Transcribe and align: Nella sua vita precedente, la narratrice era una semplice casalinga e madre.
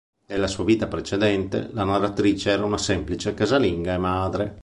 Nella 0.25 0.47
sua 0.47 0.63
vita 0.63 0.87
precedente, 0.87 1.69
la 1.73 1.83
narratrice 1.83 2.49
era 2.49 2.65
una 2.65 2.79
semplice 2.79 3.35
casalinga 3.35 3.93
e 3.93 3.97
madre. 3.99 4.59